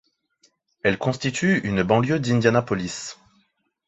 [0.81, 3.17] Elle constitue une banlieue d'Indianapolis.